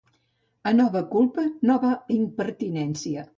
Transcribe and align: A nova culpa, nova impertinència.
A 0.71 0.71
nova 0.79 1.03
culpa, 1.11 1.43
nova 1.73 1.93
impertinència. 2.17 3.29